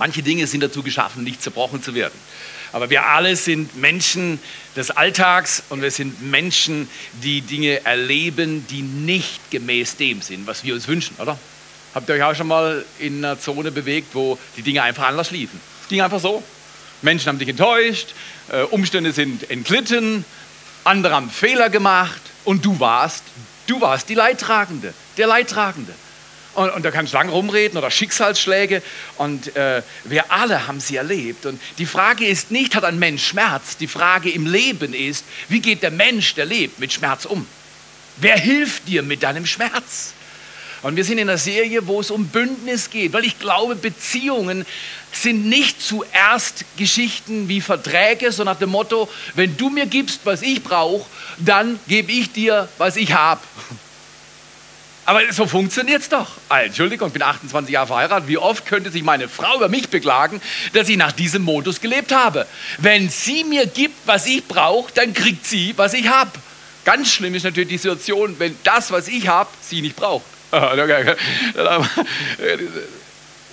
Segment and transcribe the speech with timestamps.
[0.00, 2.18] Manche Dinge sind dazu geschaffen, nicht zerbrochen zu werden.
[2.72, 4.40] Aber wir alle sind Menschen
[4.74, 6.88] des Alltags und wir sind Menschen,
[7.22, 11.38] die Dinge erleben, die nicht gemäß dem sind, was wir uns wünschen, oder?
[11.94, 15.32] Habt ihr euch auch schon mal in einer Zone bewegt, wo die Dinge einfach anders
[15.32, 15.60] liefen?
[15.82, 16.42] Es ging einfach so.
[17.02, 18.14] Menschen haben dich enttäuscht,
[18.50, 20.24] äh, Umstände sind entglitten,
[20.82, 23.24] andere haben Fehler gemacht und du warst,
[23.66, 25.92] du warst die Leidtragende, der Leidtragende.
[26.54, 28.82] Und, und da kannst du lang rumreden oder Schicksalsschläge
[29.18, 31.46] und äh, wir alle haben sie erlebt.
[31.46, 33.76] Und die Frage ist nicht, hat ein Mensch Schmerz?
[33.76, 37.46] Die Frage im Leben ist, wie geht der Mensch, der lebt, mit Schmerz um?
[38.16, 40.12] Wer hilft dir mit deinem Schmerz?
[40.82, 44.64] Und wir sind in einer Serie, wo es um Bündnis geht, weil ich glaube, Beziehungen
[45.12, 50.40] sind nicht zuerst Geschichten wie Verträge, so nach dem Motto, wenn du mir gibst, was
[50.40, 51.06] ich brauche,
[51.38, 53.40] dann gebe ich dir, was ich habe.
[55.06, 56.28] Aber so funktioniert es doch.
[56.48, 58.28] Ah, Entschuldigung, ich bin 28 Jahre verheiratet.
[58.28, 60.40] Wie oft könnte sich meine Frau über mich beklagen,
[60.72, 62.46] dass ich nach diesem Modus gelebt habe?
[62.78, 66.30] Wenn sie mir gibt, was ich brauche, dann kriegt sie, was ich habe.
[66.84, 70.24] Ganz schlimm ist natürlich die Situation, wenn das, was ich habe, sie nicht braucht.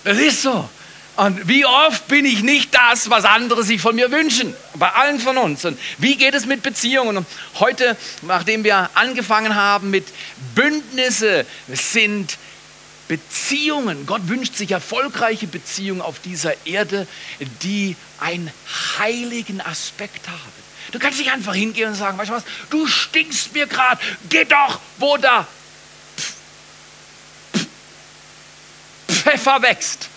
[0.03, 0.69] Das ist so.
[1.17, 4.53] Und wie oft bin ich nicht das, was andere sich von mir wünschen?
[4.75, 5.65] Bei allen von uns.
[5.65, 7.17] Und wie geht es mit Beziehungen?
[7.17, 10.05] Und heute, nachdem wir angefangen haben mit
[10.53, 12.37] Bündnisse, sind
[13.07, 14.05] Beziehungen.
[14.05, 17.07] Gott wünscht sich erfolgreiche Beziehungen auf dieser Erde,
[17.63, 18.52] die einen
[18.99, 20.67] heiligen Aspekt haben.
[20.91, 24.45] Du kannst nicht einfach hingehen und sagen, weißt du was, du stinkst mir gerade, geh
[24.45, 25.47] doch, wo da
[29.07, 30.09] Pfeffer wächst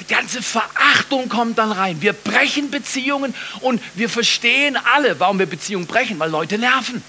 [0.00, 2.00] die ganze Verachtung kommt dann rein.
[2.00, 7.02] Wir brechen Beziehungen und wir verstehen alle, warum wir Beziehungen brechen, weil Leute nerven.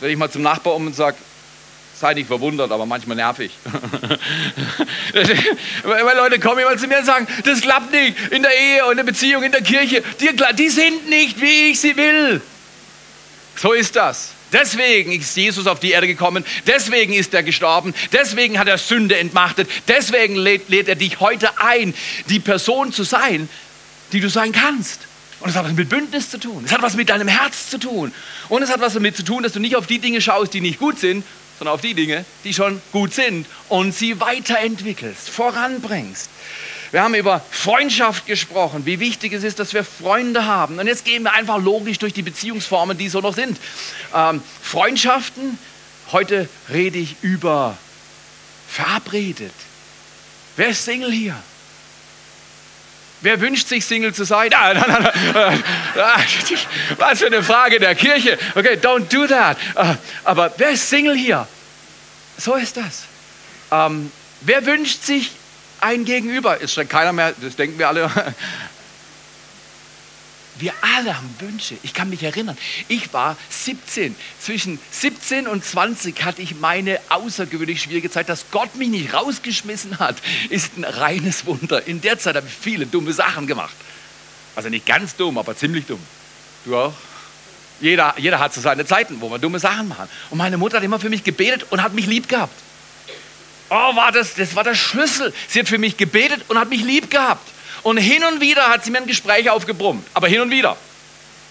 [0.00, 1.16] Dreh ich mal zum Nachbar um und sage,
[1.98, 3.52] sei nicht verwundert, aber manchmal nervig.
[5.82, 8.92] weil Leute kommen immer zu mir und sagen, das klappt nicht in der Ehe und
[8.92, 10.02] in der Beziehung, in der Kirche.
[10.20, 12.40] Die, die sind nicht, wie ich sie will.
[13.56, 14.30] So ist das.
[14.52, 19.18] Deswegen ist Jesus auf die Erde gekommen, deswegen ist er gestorben, deswegen hat er Sünde
[19.18, 21.94] entmachtet, deswegen lädt, lädt er dich heute ein,
[22.28, 23.48] die Person zu sein,
[24.12, 25.02] die du sein kannst.
[25.40, 27.78] Und es hat was mit Bündnis zu tun, es hat was mit deinem Herz zu
[27.78, 28.12] tun.
[28.48, 30.60] Und es hat was damit zu tun, dass du nicht auf die Dinge schaust, die
[30.60, 31.24] nicht gut sind,
[31.58, 36.30] sondern auf die Dinge, die schon gut sind und sie weiterentwickelst, voranbringst.
[36.90, 40.78] Wir haben über Freundschaft gesprochen, wie wichtig es ist, dass wir Freunde haben.
[40.78, 43.58] Und jetzt gehen wir einfach logisch durch die Beziehungsformen, die so noch sind.
[44.14, 45.58] Ähm, Freundschaften,
[46.12, 47.76] heute rede ich über
[48.68, 49.52] verabredet.
[50.56, 51.36] Wer ist Single hier?
[53.20, 54.52] Wer wünscht sich Single zu sein?
[54.54, 56.34] Ah, nein, nein, nein.
[56.98, 58.38] Was für eine Frage der Kirche.
[58.54, 59.58] Okay, don't do that.
[59.74, 59.94] Äh,
[60.24, 61.46] aber wer ist Single hier?
[62.38, 63.04] So ist das.
[63.72, 64.10] Ähm,
[64.40, 65.32] wer wünscht sich
[65.80, 66.60] ein Gegenüber.
[66.60, 68.10] Ist keiner mehr, das denken wir alle.
[70.58, 71.76] Wir alle haben Wünsche.
[71.82, 72.58] Ich kann mich erinnern,
[72.88, 74.16] ich war 17.
[74.40, 78.28] Zwischen 17 und 20 hatte ich meine außergewöhnlich schwierige Zeit.
[78.28, 80.16] Dass Gott mich nicht rausgeschmissen hat,
[80.48, 81.86] ist ein reines Wunder.
[81.86, 83.74] In der Zeit habe ich viele dumme Sachen gemacht.
[84.56, 86.00] Also nicht ganz dumm, aber ziemlich dumm.
[86.64, 86.94] Du auch?
[87.80, 90.08] Jeder, jeder hat so seine Zeiten, wo wir dumme Sachen machen.
[90.30, 92.52] Und meine Mutter hat immer für mich gebetet und hat mich lieb gehabt.
[93.70, 95.32] Oh, war das, das war der Schlüssel.
[95.48, 97.46] Sie hat für mich gebetet und hat mich lieb gehabt.
[97.82, 100.06] Und hin und wieder hat sie mir ein Gespräch aufgebrummt.
[100.14, 100.76] Aber hin und wieder.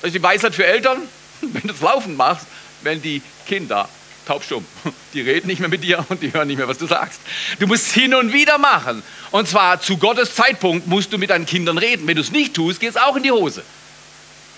[0.02, 1.02] Das ist die Weisheit für Eltern.
[1.42, 2.46] Wenn du es laufen machst,
[2.82, 3.88] werden die Kinder
[4.26, 4.66] taubstumm.
[5.14, 7.22] Die reden nicht mehr mit dir und die hören nicht mehr, was du sagst.
[7.60, 9.02] Du musst hin und wieder machen.
[9.32, 12.06] Und zwar zu Gottes Zeitpunkt musst du mit deinen Kindern reden.
[12.06, 13.64] Wenn du es nicht tust, geht es auch in die Hose.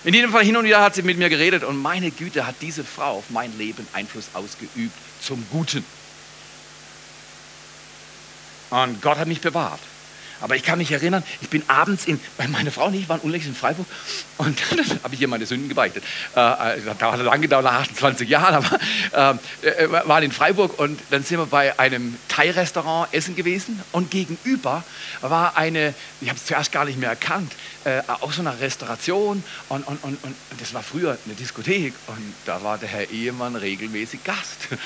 [0.04, 2.56] In jedem Fall hin und wieder hat sie mit mir geredet und meine Güte hat
[2.60, 4.92] diese Frau auf mein Leben Einfluss ausgeübt
[5.22, 5.84] zum Guten.
[8.70, 9.80] Und Gott hat mich bewahrt.
[10.40, 13.46] Aber ich kann mich erinnern, ich bin abends in, meine Frau und ich waren unlängst
[13.46, 13.86] in Freiburg
[14.38, 16.02] und dann habe ich hier meine Sünden gebeichtet.
[16.34, 20.78] Äh, äh das hat lange gedauert, nach 28 Jahren, aber äh, äh, waren in Freiburg
[20.78, 24.82] und dann sind wir bei einem Thai-Restaurant essen gewesen und gegenüber
[25.20, 27.52] war eine, ich habe es zuerst gar nicht mehr erkannt,
[27.84, 32.34] äh, auch so eine Restauration und, und, und, und das war früher eine Diskothek und
[32.46, 34.68] da war der Herr Ehemann regelmäßig Gast.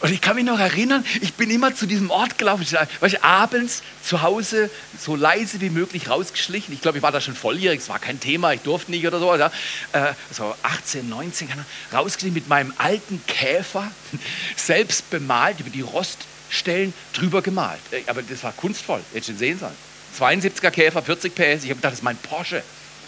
[0.00, 3.82] Und ich kann mich noch erinnern, ich bin immer zu diesem Ort gelaufen, ich abends
[4.02, 6.74] zu Hause so leise wie möglich rausgeschlichen.
[6.74, 9.18] Ich glaube, ich war da schon volljährig, es war kein Thema, ich durfte nicht oder
[9.18, 9.34] so.
[9.34, 9.50] Ja.
[9.92, 11.48] Äh, so 18, 19,
[11.92, 13.90] rausgeschlichen mit meinem alten Käfer,
[14.56, 17.80] selbst bemalt, über die Roststellen drüber gemalt.
[17.90, 19.76] Äh, aber das war kunstvoll, hätte schon sehen sollen.
[20.18, 21.40] 72er Käfer, 40 PS.
[21.64, 22.62] Ich habe gedacht, das ist mein Porsche.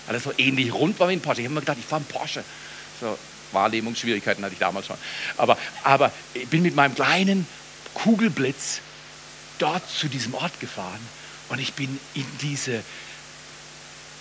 [0.07, 1.41] Weil das so ähnlich rund war wie ein Porsche.
[1.41, 2.45] Ich habe mir gedacht, ich fahre einen Porsche.
[3.01, 3.19] So,
[3.53, 4.97] Wahrnehmungsschwierigkeiten hatte ich damals schon.
[5.37, 7.47] Aber, aber ich bin mit meinem kleinen
[7.95, 8.81] Kugelblitz
[9.59, 11.01] dort zu diesem Ort gefahren
[11.49, 12.83] Und ich bin in diese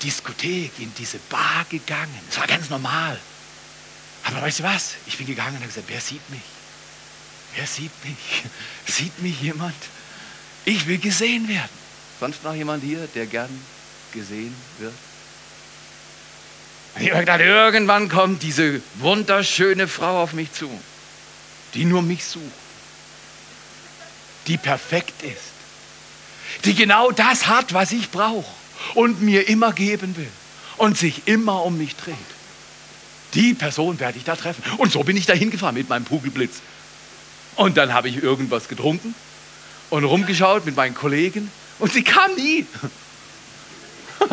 [0.03, 2.19] Diskothek, in diese Bar gegangen.
[2.29, 3.19] Es war ganz normal.
[4.23, 4.95] Aber weißt du was?
[5.07, 6.41] Ich bin gegangen und habe gesagt, wer sieht mich?
[7.55, 8.15] Wer sieht mich?
[8.85, 9.75] Sieht mich jemand?
[10.63, 11.69] Ich will gesehen werden.
[12.19, 13.49] Sonst noch jemand hier, der gern
[14.13, 14.93] gesehen wird?
[16.99, 20.69] Ich habe gedacht, irgendwann kommt diese wunderschöne Frau auf mich zu,
[21.73, 22.43] die nur mich sucht,
[24.47, 25.51] die perfekt ist,
[26.65, 28.45] die genau das hat, was ich brauche
[28.95, 30.29] und mir immer geben will
[30.77, 32.15] und sich immer um mich dreht.
[33.33, 34.63] Die Person werde ich da treffen.
[34.77, 36.61] Und so bin ich da hingefahren mit meinem Pugelblitz.
[37.55, 39.15] Und dann habe ich irgendwas getrunken
[39.89, 42.65] und rumgeschaut mit meinen Kollegen und sie kam nie.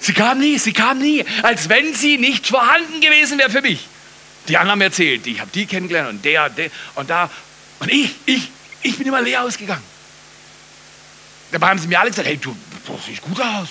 [0.00, 3.86] sie kam nie, sie kam nie, als wenn sie nicht vorhanden gewesen wäre für mich.
[4.48, 7.30] Die anderen haben erzählt, ich habe die kennengelernt und der, der und da.
[7.80, 8.48] Und ich, ich,
[8.82, 9.82] ich bin immer leer ausgegangen.
[11.52, 12.56] Dabei haben sie mir alle gesagt, hey, du,
[12.86, 13.68] du siehst gut aus.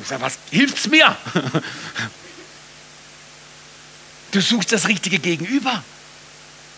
[0.00, 1.16] Ich sage, was hilft's mir?
[4.32, 5.84] Du suchst das richtige Gegenüber.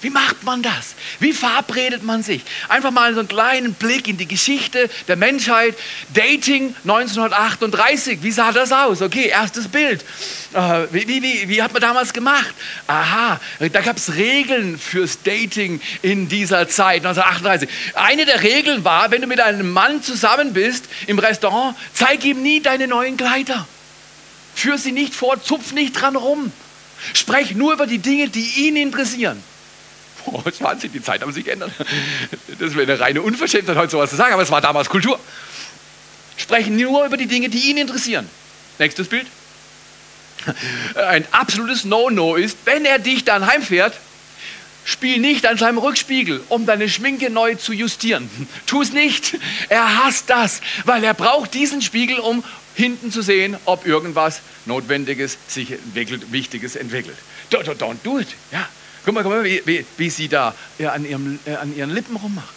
[0.05, 0.95] Wie macht man das?
[1.19, 2.43] Wie verabredet man sich?
[2.69, 5.75] Einfach mal so einen kleinen Blick in die Geschichte der Menschheit.
[6.13, 9.01] Dating 1938, wie sah das aus?
[9.01, 10.05] Okay, erstes Bild.
[10.53, 12.55] Äh, wie, wie, wie, hat man damals gemacht?
[12.87, 17.71] Aha, da gab es Regeln fürs Dating in dieser Zeit, 1938.
[17.95, 22.43] Eine der Regeln war, wenn du mit einem Mann zusammen bist im Restaurant, zeig ihm
[22.43, 23.67] nie deine neuen Kleider.
[24.55, 26.53] Führ sie nicht vor, zupf nicht dran rum.
[27.15, 29.43] Sprech nur über die Dinge, die ihn interessieren.
[30.27, 31.73] Oh, das Wahnsinn, die Zeit haben sich geändert.
[32.59, 35.19] Das wäre eine reine Unverschämtheit, heute sowas zu sagen, aber es war damals Kultur.
[36.37, 38.29] Sprechen nur über die Dinge, die ihn interessieren.
[38.79, 39.27] Nächstes Bild.
[40.95, 43.95] Ein absolutes No-No ist, wenn er dich dann heimfährt,
[44.85, 48.29] spiel nicht an seinem Rückspiegel, um deine Schminke neu zu justieren.
[48.67, 49.39] Tu es nicht.
[49.69, 52.45] Er hasst das, weil er braucht diesen Spiegel, um
[52.75, 57.17] hinten zu sehen, ob irgendwas Notwendiges sich entwickelt, Wichtiges entwickelt.
[57.51, 58.29] Don't, don't do it.
[58.53, 58.69] Ja.
[59.05, 61.91] Guck mal, guck mal wie, wie, wie sie da ja, an, ihrem, äh, an ihren
[61.91, 62.55] Lippen rummacht.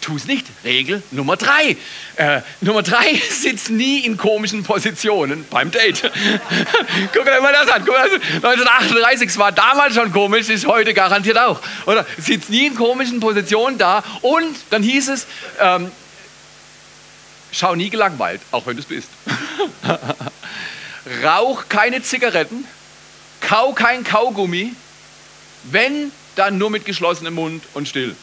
[0.00, 0.46] Tu es nicht.
[0.64, 1.76] Regel Nummer drei.
[2.16, 6.02] Äh, Nummer drei sitzt nie in komischen Positionen beim Date.
[7.14, 7.84] Guck mal das an.
[7.86, 11.60] Guck mal, 1938 es war damals schon komisch, ist heute garantiert auch.
[11.86, 14.04] Oder sitzt nie in komischen Positionen da.
[14.20, 15.26] Und dann hieß es,
[15.58, 15.90] ähm,
[17.50, 19.08] schau nie gelangweilt, auch wenn du es bist.
[21.22, 22.66] Rauch keine Zigaretten,
[23.40, 24.74] kau kein Kaugummi,
[25.70, 28.16] wenn, dann nur mit geschlossenem Mund und still.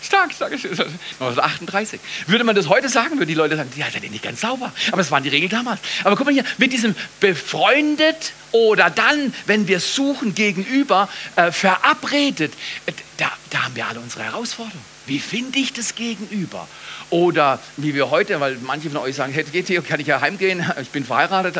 [0.00, 0.52] Stark, stark.
[0.52, 2.00] 1938.
[2.26, 4.72] Würde man das heute sagen, würden die Leute sagen, ja, seid ihr nicht ganz sauber.
[4.92, 5.80] Aber es waren die Regeln damals.
[6.04, 12.52] Aber guck mal hier, mit diesem befreundet oder dann, wenn wir suchen gegenüber, äh, verabredet,
[12.86, 14.84] äh, da, da haben wir alle unsere Herausforderungen.
[15.06, 16.68] Wie finde ich das Gegenüber?
[17.10, 20.64] Oder wie wir heute, weil manche von euch sagen, hey, Theo, kann ich ja heimgehen?
[20.80, 21.56] Ich bin verheiratet,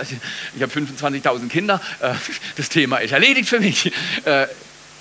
[0.54, 1.80] ich habe 25.000 Kinder.
[2.00, 2.12] Äh,
[2.56, 3.90] das Thema ist erledigt für mich.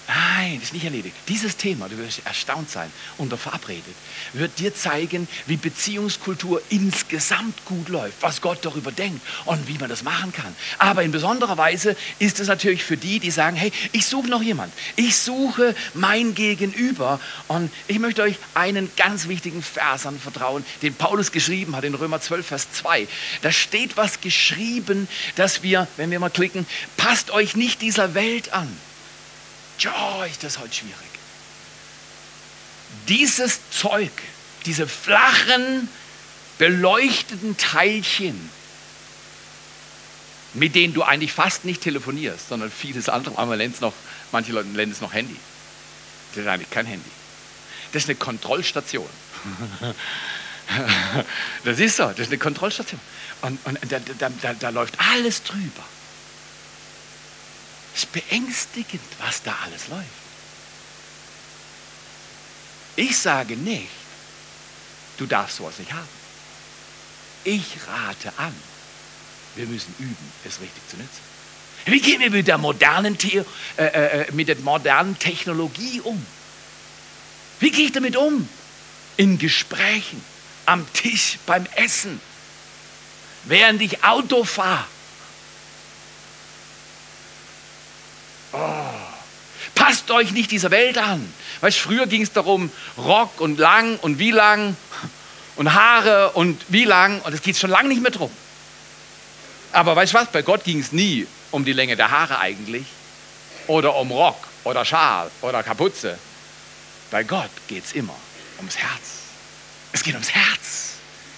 [0.07, 1.15] Nein, ist nicht erledigt.
[1.27, 3.83] Dieses Thema, du wirst erstaunt sein, unter verabredet,
[4.31, 9.89] wird dir zeigen, wie Beziehungskultur insgesamt gut läuft, was Gott darüber denkt und wie man
[9.89, 10.55] das machen kann.
[10.77, 14.41] Aber in besonderer Weise ist es natürlich für die, die sagen, hey, ich suche noch
[14.41, 14.71] jemand.
[14.95, 17.19] Ich suche mein Gegenüber.
[17.49, 22.21] Und ich möchte euch einen ganz wichtigen Vers anvertrauen, den Paulus geschrieben hat in Römer
[22.21, 23.09] 12, Vers 2.
[23.41, 28.53] Da steht was geschrieben, dass wir, wenn wir mal klicken, passt euch nicht dieser Welt
[28.53, 28.69] an
[29.77, 30.95] Tja, ist das heute schwierig.
[33.07, 34.11] Dieses Zeug,
[34.65, 35.89] diese flachen,
[36.57, 38.49] beleuchteten Teilchen,
[40.53, 43.93] mit denen du eigentlich fast nicht telefonierst, sondern vieles andere, einmal noch,
[44.31, 45.35] manche Leute nennen es noch Handy.
[46.33, 47.09] Das ist eigentlich kein Handy.
[47.91, 49.07] Das ist eine Kontrollstation.
[51.63, 52.99] das ist so, das ist eine Kontrollstation.
[53.41, 55.83] Und, und da, da, da, da läuft alles drüber.
[57.97, 60.05] Es ist beängstigend, was da alles läuft.
[62.95, 63.89] Ich sage nicht,
[65.17, 66.07] du darfst sowas nicht haben.
[67.43, 68.53] Ich rate an,
[69.55, 71.21] wir müssen üben, es richtig zu nutzen.
[71.85, 73.41] Wie gehen wir mit der modernen, The
[73.77, 76.23] äh, äh, mit der modernen Technologie um?
[77.59, 78.47] Wie gehe ich damit um?
[79.15, 80.23] In Gesprächen,
[80.67, 82.21] am Tisch, beim Essen,
[83.45, 84.85] während ich Auto fahre
[88.53, 88.89] Oh,
[90.07, 91.33] passt euch nicht dieser Welt an.
[91.61, 94.75] Weißt, früher ging es darum, Rock und lang und wie lang
[95.55, 98.31] und Haare und wie lang und es geht schon lange nicht mehr drum.
[99.73, 102.85] Aber weißt du was, bei Gott ging es nie um die Länge der Haare eigentlich
[103.67, 106.17] oder um Rock oder Schal oder Kapuze.
[107.11, 108.15] Bei Gott geht es immer
[108.57, 109.01] ums Herz.
[109.91, 110.93] Es geht ums Herz.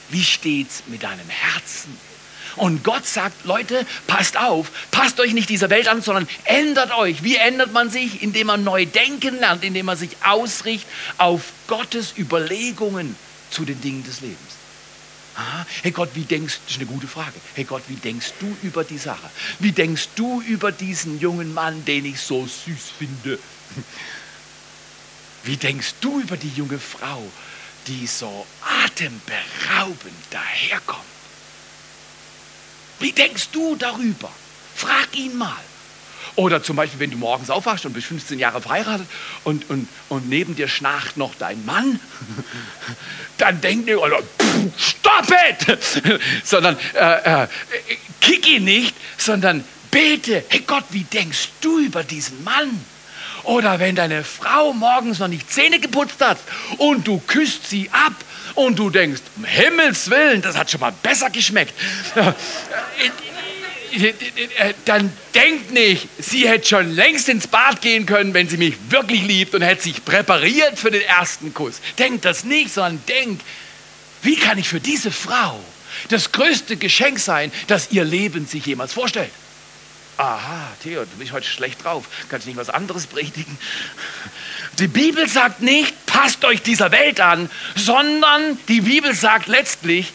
[0.10, 1.98] Wie steht's mit deinem Herzen?
[2.56, 7.24] Und Gott sagt, Leute, passt auf, passt euch nicht dieser Welt an, sondern ändert euch.
[7.24, 8.22] Wie ändert man sich?
[8.22, 13.16] Indem man neu denken lernt, indem man sich ausrichtet auf Gottes Überlegungen
[13.50, 14.60] zu den Dingen des Lebens.
[15.36, 15.66] Aha.
[15.84, 17.34] Hey Gott, wie denkst das ist eine gute Frage.
[17.56, 19.30] Hey Gott, wie denkst du über die Sache?
[19.60, 23.40] Wie denkst du über diesen jungen Mann, den ich so süß finde?
[25.44, 27.24] Wie denkst du über die junge Frau,
[27.88, 28.46] die so
[28.86, 31.19] atemberaubend daherkommt?
[33.00, 34.32] Wie denkst du darüber?
[34.76, 35.56] Frag ihn mal.
[36.36, 39.08] Oder zum Beispiel, wenn du morgens aufwachst und bist 15 Jahre verheiratet
[39.44, 42.00] und, und, und neben dir schnarcht noch dein Mann,
[43.38, 44.20] dann denk dir, oder,
[44.78, 46.22] stop it!
[46.46, 47.48] sondern äh, äh,
[48.22, 52.86] kick ihn nicht, sondern bete, hey Gott, wie denkst du über diesen Mann?
[53.44, 56.38] Oder wenn deine Frau morgens noch nicht Zähne geputzt hat
[56.78, 58.14] und du küsst sie ab
[58.56, 61.74] und du denkst, um Himmels Willen, das hat schon mal besser geschmeckt.
[64.86, 69.24] Dann denk nicht, sie hätte schon längst ins Bad gehen können, wenn sie mich wirklich
[69.24, 71.82] liebt und hätte sich präpariert für den ersten Kuss.
[71.98, 73.42] Denk das nicht, sondern denk,
[74.22, 75.60] wie kann ich für diese Frau
[76.10, 79.32] das größte Geschenk sein, das ihr Leben sich jemals vorstellt?
[80.18, 82.06] Aha, Theo, du bist heute schlecht drauf.
[82.28, 83.58] Kannst du nicht was anderes predigen?
[84.80, 90.12] Die Bibel sagt nicht, passt euch dieser Welt an, sondern die Bibel sagt letztlich,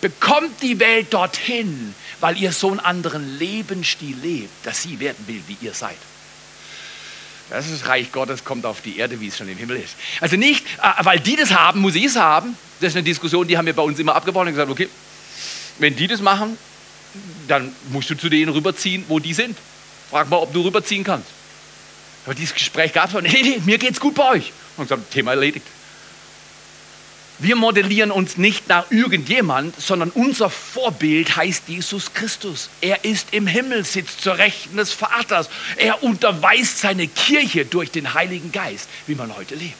[0.00, 5.42] bekommt die Welt dorthin, weil ihr so einen anderen Lebensstil lebt, dass sie werden will,
[5.46, 5.96] wie ihr seid.
[7.50, 9.96] Das ist das Reich Gottes, kommt auf die Erde, wie es schon im Himmel ist.
[10.20, 12.56] Also nicht, äh, weil die das haben, muss ich es haben.
[12.80, 14.88] Das ist eine Diskussion, die haben wir bei uns immer abgebaut und gesagt, okay,
[15.78, 16.58] wenn die das machen,
[17.48, 19.56] dann musst du zu denen rüberziehen, wo die sind.
[20.10, 21.37] Frag mal, ob du rüberziehen kannst.
[22.28, 24.52] Aber dieses Gespräch gab es und nee, nee, mir geht's gut bei euch.
[24.76, 25.64] Und gesagt, Thema erledigt.
[27.38, 32.68] Wir modellieren uns nicht nach irgendjemand, sondern unser Vorbild heißt Jesus Christus.
[32.82, 35.48] Er ist im Himmel, sitzt zur Rechten des Vaters.
[35.78, 39.78] Er unterweist seine Kirche durch den Heiligen Geist, wie man heute lebt.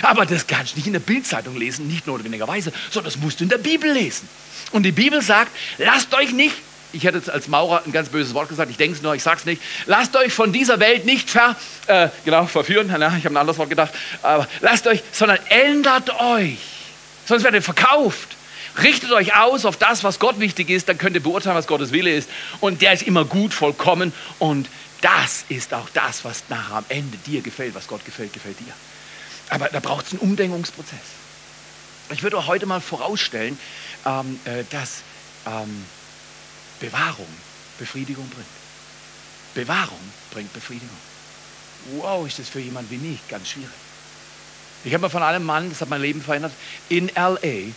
[0.00, 3.44] Aber das kannst du nicht in der Bildzeitung lesen, nicht notwendigerweise, sondern das musst du
[3.44, 4.26] in der Bibel lesen.
[4.72, 6.56] Und die Bibel sagt, lasst euch nicht,
[6.94, 9.22] ich hätte jetzt als Maurer ein ganz böses Wort gesagt, ich denke es nur, ich
[9.22, 13.24] sage es nicht, lasst euch von dieser Welt nicht ver, äh, genau, verführen, na, ich
[13.24, 16.58] habe ein anderes Wort gedacht, aber lasst euch, sondern ändert euch,
[17.26, 18.36] sonst werdet ihr verkauft.
[18.82, 21.92] Richtet euch aus auf das, was Gott wichtig ist, dann könnt ihr beurteilen, was Gottes
[21.92, 22.28] Wille ist.
[22.60, 24.12] Und der ist immer gut, vollkommen.
[24.40, 24.68] Und
[25.00, 28.72] das ist auch das, was nachher am Ende dir gefällt, was Gott gefällt, gefällt dir.
[29.48, 30.98] Aber da braucht es einen Umdenkungsprozess.
[32.10, 33.56] Ich würde heute mal vorausstellen,
[34.04, 35.02] ähm, äh, dass
[35.46, 35.84] ähm,
[36.80, 37.26] Bewahrung
[37.78, 38.46] Befriedigung bringt.
[39.54, 40.00] Bewahrung
[40.30, 40.96] bringt Befriedigung.
[41.96, 43.70] Wow, ist das für jemanden wie mich ganz schwierig.
[44.84, 46.52] Ich habe mal von einem Mann, das hat mein Leben verändert,
[46.88, 47.72] in LA,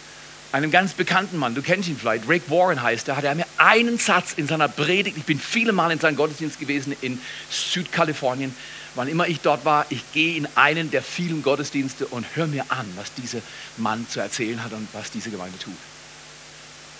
[0.52, 3.46] einem ganz bekannten Mann, du kennst ihn vielleicht, Rick Warren heißt er, hat er mir
[3.58, 8.54] einen Satz in seiner Predigt, ich bin viele Mal in seinem Gottesdienst gewesen in Südkalifornien,
[8.96, 12.66] wann immer ich dort war, ich gehe in einen der vielen Gottesdienste und höre mir
[12.70, 13.40] an, was dieser
[13.78, 15.78] Mann zu erzählen hat und was diese Gemeinde tut.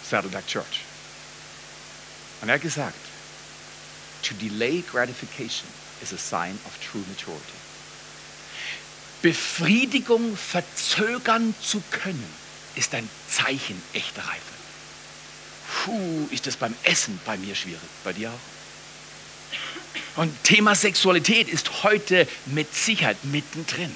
[0.04, 0.87] Saddleback Church.
[2.42, 2.98] Und er hat gesagt,
[4.24, 5.68] to delay gratification
[6.02, 7.42] is a sign of true maturity.
[9.22, 12.24] Befriedigung verzögern zu können,
[12.76, 14.42] ist ein Zeichen echter Reife.
[15.84, 20.18] Puh, ist das beim Essen bei mir schwierig, bei dir auch?
[20.22, 23.96] Und Thema Sexualität ist heute mit Sicherheit mittendrin.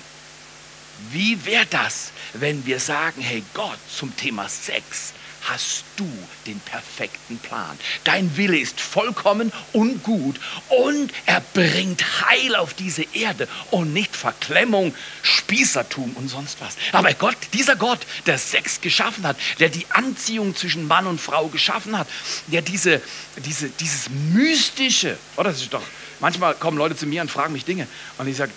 [1.12, 6.10] Wie wäre das, wenn wir sagen, hey Gott, zum Thema Sex, hast du
[6.46, 7.78] den perfekten Plan.
[8.04, 14.16] Dein Wille ist vollkommen und gut und er bringt Heil auf diese Erde und nicht
[14.16, 14.94] Verklemmung,
[15.24, 16.76] Spießertum und sonst was.
[16.92, 21.48] Aber Gott, dieser Gott, der Sex geschaffen hat, der die Anziehung zwischen Mann und Frau
[21.48, 22.08] geschaffen hat,
[22.48, 23.02] der diese,
[23.38, 25.84] diese, dieses Mystische, oh, das ist doch,
[26.22, 27.88] manchmal kommen Leute zu mir und fragen mich Dinge
[28.18, 28.52] und ich sage,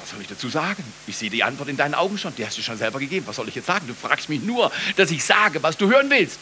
[0.00, 0.82] was soll ich dazu sagen?
[1.06, 2.34] Ich sehe die Antwort in deinen Augen schon.
[2.36, 3.26] Die hast du schon selber gegeben.
[3.26, 3.86] Was soll ich jetzt sagen?
[3.86, 6.38] Du fragst mich nur, dass ich sage, was du hören willst.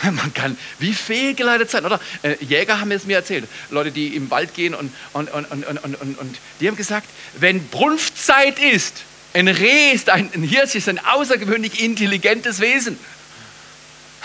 [0.02, 2.00] Man kann wie fehlgeleitet sein, oder?
[2.22, 3.46] Äh, Jäger haben es mir erzählt.
[3.70, 7.06] Leute, die im Wald gehen und, und, und, und, und, und, und die haben gesagt,
[7.38, 12.98] wenn Brunftzeit ist, ein Reh ist ein, ein Hirsch ist ein außergewöhnlich intelligentes Wesen.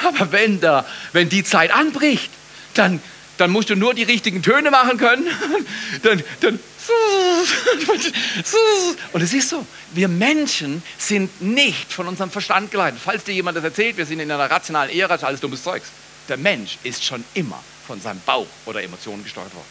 [0.04, 2.30] Aber wenn, da, wenn die Zeit anbricht,
[2.74, 3.02] dann
[3.38, 5.28] dann musst du nur die richtigen Töne machen können.
[6.04, 6.60] dann, dann
[9.14, 13.00] und es ist so, wir Menschen sind nicht von unserem Verstand geleitet.
[13.04, 15.64] Falls dir jemand das erzählt, wir sind in einer rationalen Ära, das ist alles dummes
[15.64, 15.88] Zeugs.
[16.30, 19.66] Der Mensch ist schon immer von seinem Bauch oder Emotionen gesteuert worden.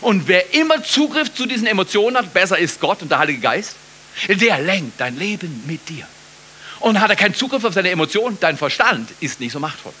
[0.00, 3.76] Und wer immer Zugriff zu diesen Emotionen hat, besser ist Gott und der Heilige Geist,
[4.28, 6.06] der lenkt dein Leben mit dir.
[6.80, 9.92] Und hat er keinen Zugriff auf seine Emotionen, dein Verstand ist nicht so machtvoll.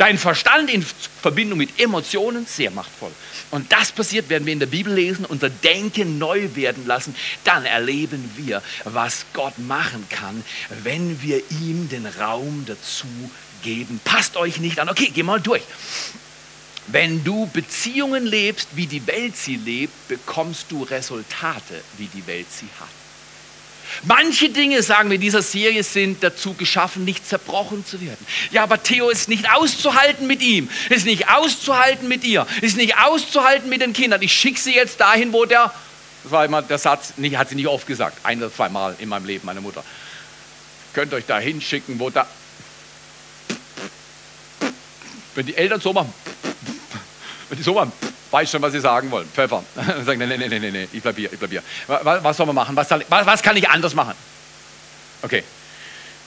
[0.00, 0.82] Dein Verstand in
[1.20, 3.12] Verbindung mit Emotionen sehr machtvoll.
[3.50, 7.14] Und das passiert, werden wir in der Bibel lesen, unser Denken neu werden lassen.
[7.44, 10.42] Dann erleben wir, was Gott machen kann,
[10.84, 13.08] wenn wir ihm den Raum dazu
[13.62, 14.00] geben.
[14.02, 14.88] Passt euch nicht an.
[14.88, 15.64] Okay, geh mal durch.
[16.86, 22.46] Wenn du Beziehungen lebst, wie die Welt sie lebt, bekommst du Resultate, wie die Welt
[22.50, 22.99] sie hat.
[24.04, 28.24] Manche Dinge, sagen wir in dieser Serie, sind dazu geschaffen, nicht zerbrochen zu werden.
[28.50, 32.98] Ja, aber Theo ist nicht auszuhalten mit ihm, ist nicht auszuhalten mit ihr, ist nicht
[32.98, 34.22] auszuhalten mit den Kindern.
[34.22, 35.72] Ich schicke sie jetzt dahin, wo der,
[36.22, 38.96] das war immer der Satz, nicht, hat sie nicht oft gesagt, ein oder zwei Mal
[38.98, 39.84] in meinem Leben, meine Mutter.
[40.92, 42.26] Könnt euch dahin schicken, wo da,
[45.34, 46.12] wenn die Eltern so machen,
[47.48, 47.92] wenn die so machen,
[48.30, 49.28] weiß schon, was sie sagen wollen.
[49.28, 49.64] Pfeffer.
[50.04, 51.62] Sagen, nee, nee, nee, nee, nee, ich bleib hier, ich bleib hier.
[51.86, 52.76] Was, was soll man machen?
[52.76, 54.14] Was, was kann ich anders machen?
[55.22, 55.42] Okay.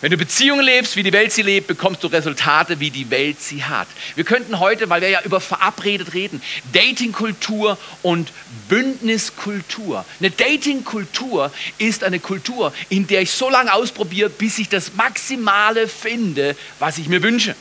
[0.03, 3.41] Wenn du Beziehungen lebst, wie die Welt sie lebt, bekommst du Resultate, wie die Welt
[3.41, 3.88] sie hat.
[4.15, 6.41] Wir könnten heute, weil wir ja über verabredet reden,
[6.74, 8.33] Datingkultur und
[8.67, 10.03] Bündniskultur.
[10.19, 15.88] Eine Datingkultur ist eine Kultur, in der ich so lange ausprobiere, bis ich das Maximale
[15.88, 17.55] finde, was ich mir wünsche.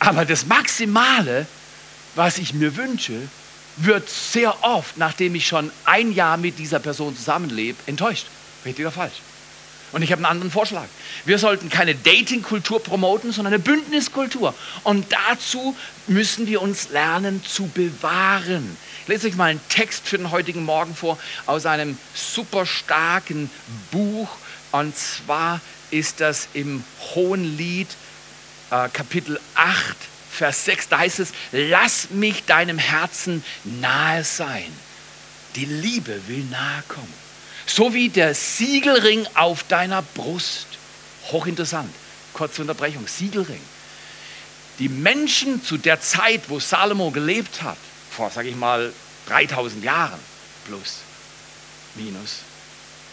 [0.00, 1.46] Aber das Maximale
[2.16, 3.28] was ich mir wünsche,
[3.76, 8.26] wird sehr oft, nachdem ich schon ein Jahr mit dieser Person zusammenlebe, enttäuscht.
[8.64, 9.20] Richtig oder falsch?
[9.92, 10.86] Und ich habe einen anderen Vorschlag.
[11.24, 14.52] Wir sollten keine Dating-Kultur promoten, sondern eine Bündniskultur.
[14.82, 18.76] Und dazu müssen wir uns lernen zu bewahren.
[19.02, 23.48] Ich lese euch mal einen Text für den heutigen Morgen vor aus einem super starken
[23.92, 24.28] Buch.
[24.72, 26.82] Und zwar ist das im
[27.14, 27.88] Hohen Lied,
[28.70, 29.96] äh, Kapitel 8,
[30.36, 34.70] Vers 6, da heißt es, lass mich deinem Herzen nahe sein.
[35.56, 37.14] Die Liebe will nahe kommen.
[37.66, 40.66] So wie der Siegelring auf deiner Brust.
[41.32, 41.92] Hochinteressant.
[42.34, 43.08] Kurze Unterbrechung.
[43.08, 43.60] Siegelring.
[44.78, 47.78] Die Menschen zu der Zeit, wo Salomo gelebt hat,
[48.10, 48.92] vor, sage ich mal,
[49.28, 50.20] 3000 Jahren
[50.66, 50.98] plus,
[51.94, 52.40] minus,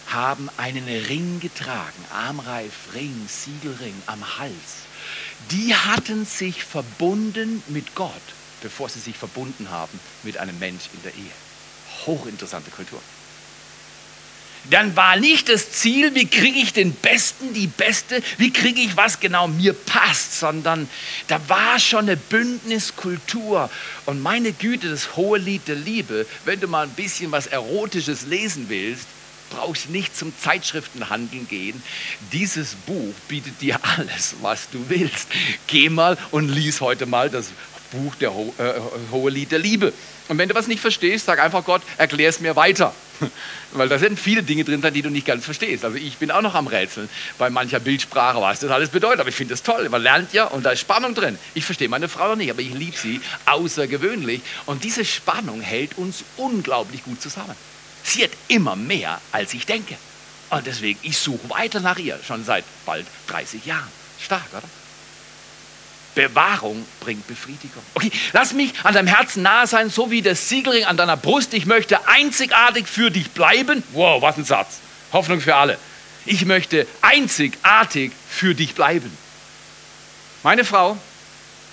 [0.07, 2.05] haben einen Ring getragen.
[2.11, 4.83] Armreif, Ring, Siegelring am Hals
[5.51, 8.11] die hatten sich verbunden mit Gott,
[8.61, 11.31] bevor sie sich verbunden haben mit einem Mensch in der Ehe.
[12.05, 13.01] Hochinteressante Kultur.
[14.69, 18.95] Dann war nicht das Ziel, wie kriege ich den Besten, die Beste, wie kriege ich
[18.95, 20.87] was genau mir passt, sondern
[21.27, 23.69] da war schon eine Bündniskultur.
[24.05, 28.25] Und meine Güte, das hohe Lied der Liebe, wenn du mal ein bisschen was Erotisches
[28.25, 29.05] lesen willst,
[29.55, 31.81] brauchst nicht zum Zeitschriftenhandel gehen.
[32.31, 35.27] Dieses Buch bietet dir alles, was du willst.
[35.67, 37.51] Geh mal und lies heute mal das
[37.91, 38.73] Buch der Ho äh,
[39.11, 39.93] Hohe Lied der Liebe.
[40.27, 42.93] Und wenn du was nicht verstehst, sag einfach Gott, erklär es mir weiter.
[43.73, 45.85] Weil da sind viele Dinge drin, die du nicht ganz verstehst.
[45.85, 49.19] Also ich bin auch noch am Rätseln bei mancher Bildsprache, was das alles bedeutet.
[49.19, 49.87] Aber ich finde es toll.
[49.89, 51.37] Man lernt ja und da ist Spannung drin.
[51.53, 54.41] Ich verstehe meine Frau noch nicht, aber ich liebe sie außergewöhnlich.
[54.65, 57.55] Und diese Spannung hält uns unglaublich gut zusammen.
[58.03, 59.95] Sie hat immer mehr, als ich denke.
[60.49, 63.87] Und deswegen, ich suche weiter nach ihr, schon seit bald 30 Jahren.
[64.19, 64.67] Stark, oder?
[66.15, 67.81] Bewahrung bringt Befriedigung.
[67.95, 71.53] Okay, lass mich an deinem Herzen nahe sein, so wie der Siegelring an deiner Brust.
[71.53, 73.83] Ich möchte einzigartig für dich bleiben.
[73.93, 74.79] Wow, was ein Satz.
[75.11, 75.79] Hoffnung für alle.
[76.25, 79.15] Ich möchte einzigartig für dich bleiben.
[80.43, 80.97] Meine Frau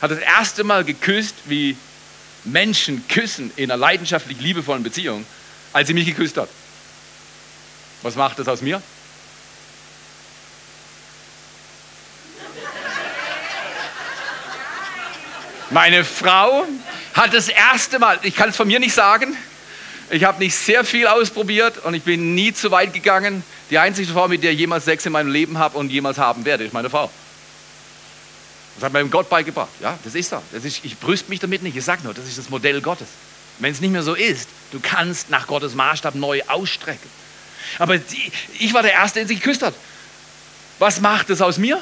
[0.01, 1.77] hat das erste Mal geküsst, wie
[2.45, 5.27] Menschen küssen in einer leidenschaftlich liebevollen Beziehung
[5.73, 6.49] als sie mich geküsst hat.
[8.03, 8.83] Was macht das aus mir?
[15.71, 16.67] Meine Frau
[17.15, 19.37] hat das erste Mal, ich kann es von mir nicht sagen,
[20.11, 23.45] ich habe nicht sehr viel ausprobiert und ich bin nie zu weit gegangen.
[23.71, 26.45] Die einzige Frau, mit der ich jemals Sex in meinem Leben habe und jemals haben
[26.45, 27.09] werde, ist meine Frau.
[28.75, 29.71] Das hat mir Gott beigebracht.
[29.81, 30.43] Ja, das ist so.
[30.53, 31.77] Das ist, ich brüste mich damit nicht.
[31.77, 33.09] Ich sage nur, das ist das Modell Gottes.
[33.61, 37.09] Wenn es nicht mehr so ist, du kannst nach Gottes Maßstab neu ausstrecken.
[37.79, 39.75] Aber die, ich war der Erste, der sich geküsst hat.
[40.79, 41.81] Was macht es aus mir?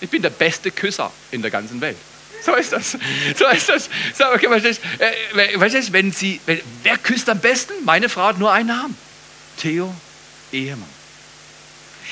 [0.00, 1.96] Ich bin der beste Küsser in der ganzen Welt.
[2.44, 2.98] So ist das.
[3.36, 3.88] So ist das.
[4.16, 7.72] So, okay, verstehst, äh, verstehst, wenn sie, wenn, wer küsst am besten?
[7.84, 8.96] Meine Frau hat nur einen Namen.
[9.58, 9.94] Theo,
[10.52, 10.88] Ehemann.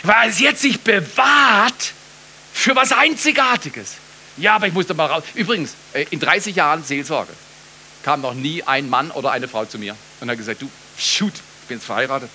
[0.02, 1.92] Weil sie hat sich bewahrt
[2.52, 3.94] für was Einzigartiges.
[4.36, 5.24] Ja, aber ich muss da mal raus.
[5.34, 7.32] Übrigens, äh, in 30 Jahren Seelsorge
[8.02, 11.32] kam noch nie ein Mann oder eine Frau zu mir und hat gesagt, du, shoot,
[11.34, 12.30] ich bin jetzt verheiratet.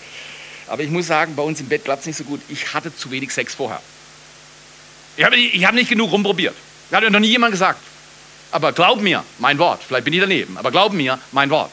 [0.67, 2.41] Aber ich muss sagen, bei uns im Bett klappt es nicht so gut.
[2.49, 3.81] Ich hatte zu wenig Sex vorher.
[5.15, 6.55] Ich habe ich hab nicht genug rumprobiert.
[6.89, 7.79] Das hat noch nie jemand gesagt.
[8.51, 11.71] Aber glaub mir, mein Wort, vielleicht bin ich daneben, aber glaub mir, mein Wort.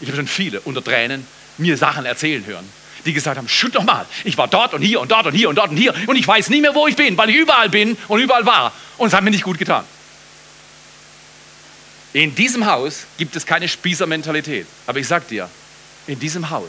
[0.00, 1.26] Ich habe schon viele unter Tränen
[1.58, 2.68] mir Sachen erzählen hören.
[3.04, 5.48] die gesagt haben, schütt doch mal, ich war dort und hier und dort und hier
[5.48, 7.68] und dort und hier und ich weiß nie mehr, wo ich bin, weil ich überall
[7.68, 8.72] bin und überall war.
[8.98, 9.84] Und es hat mir nicht gut getan.
[12.12, 14.66] In diesem Haus gibt es keine Spießermentalität.
[14.86, 15.48] Aber ich sag dir,
[16.06, 16.68] in diesem Haus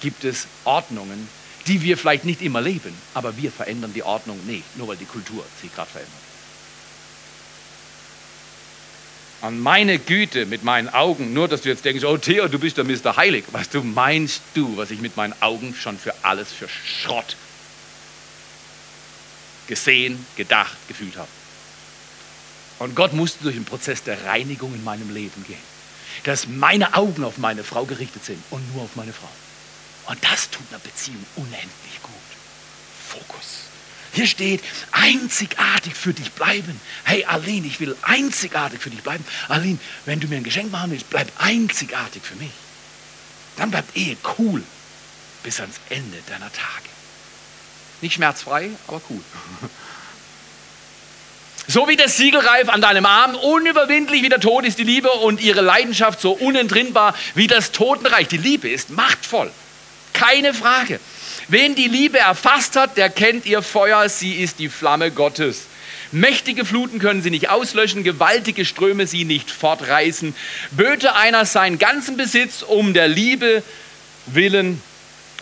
[0.00, 1.28] gibt es Ordnungen,
[1.66, 5.06] die wir vielleicht nicht immer leben, aber wir verändern die Ordnung nicht, nur weil die
[5.06, 6.14] Kultur sich gerade verändert.
[9.40, 12.78] An meine Güte mit meinen Augen, nur dass du jetzt denkst, oh Theo, du bist
[12.78, 13.16] der Mr.
[13.16, 13.44] Heilig.
[13.52, 17.36] Was du meinst du, was ich mit meinen Augen schon für alles, für Schrott
[19.66, 21.28] gesehen, gedacht, gefühlt habe.
[22.84, 25.56] Und Gott musste durch einen Prozess der Reinigung in meinem Leben gehen,
[26.24, 29.30] dass meine Augen auf meine Frau gerichtet sind und nur auf meine Frau.
[30.12, 32.12] Und das tut einer Beziehung unendlich gut.
[33.08, 33.60] Fokus.
[34.12, 36.78] Hier steht, einzigartig für dich bleiben.
[37.04, 39.24] Hey Aline, ich will einzigartig für dich bleiben.
[39.48, 42.52] Aline, wenn du mir ein Geschenk machen willst, bleib einzigartig für mich.
[43.56, 44.62] Dann bleibt Ehe cool
[45.42, 46.90] bis ans Ende deiner Tage.
[48.02, 49.22] Nicht schmerzfrei, aber cool.
[51.66, 55.40] So wie der Siegelreif an deinem Arm, unüberwindlich wie der Tod ist die Liebe und
[55.40, 58.28] ihre Leidenschaft so unentrinnbar wie das Totenreich.
[58.28, 59.50] Die Liebe ist machtvoll.
[60.12, 61.00] Keine Frage.
[61.48, 65.64] Wen die Liebe erfasst hat, der kennt ihr Feuer, sie ist die Flamme Gottes.
[66.12, 70.34] Mächtige Fluten können sie nicht auslöschen, gewaltige Ströme sie nicht fortreißen.
[70.70, 73.62] Böte einer seinen ganzen Besitz um der Liebe
[74.26, 74.80] willen,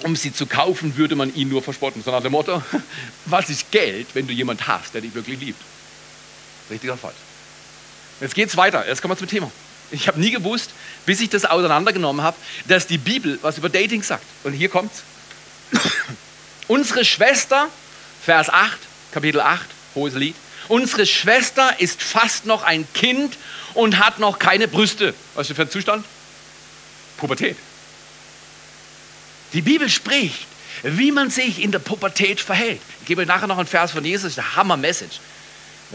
[0.04, 2.02] um sie zu kaufen, würde man ihn nur verspotten.
[2.02, 2.62] So nach dem Motto,
[3.26, 5.60] was ist Geld, wenn du jemand hast, der dich wirklich liebt?
[6.70, 7.16] Richtig oder falsch?
[8.20, 9.50] Jetzt geht es weiter, jetzt kommen wir zum Thema.
[9.90, 10.70] Ich habe nie gewusst,
[11.04, 14.24] bis ich das auseinandergenommen habe, dass die Bibel was über Dating sagt.
[14.42, 15.02] Und hier kommt's.
[16.68, 17.68] Unsere Schwester,
[18.24, 18.78] Vers 8,
[19.12, 19.60] Kapitel 8,
[19.94, 20.34] hohes Lied.
[20.68, 23.36] Unsere Schwester ist fast noch ein Kind
[23.74, 25.14] und hat noch keine Brüste.
[25.34, 26.04] Was ist das für ein Zustand?
[27.18, 27.56] Pubertät.
[29.52, 30.46] Die Bibel spricht,
[30.82, 32.80] wie man sich in der Pubertät verhält.
[33.00, 35.20] Ich gebe euch nachher noch einen Vers von Jesus, der Hammer-Message.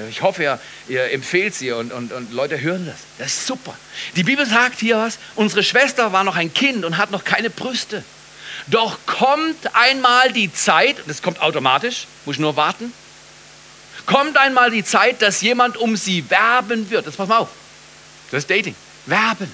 [0.10, 2.98] Ich hoffe, ihr, ihr empfehlt sie und, und, und Leute hören das.
[3.18, 3.76] Das ist super.
[4.16, 7.50] Die Bibel sagt hier was, unsere Schwester war noch ein Kind und hat noch keine
[7.50, 8.04] Brüste.
[8.68, 12.94] Doch kommt einmal die Zeit, das kommt automatisch, muss ich nur warten,
[14.06, 17.08] kommt einmal die Zeit, dass jemand um sie werben wird.
[17.08, 17.50] Das pass mal auf.
[18.32, 18.76] Das ist Dating.
[19.06, 19.52] Werben.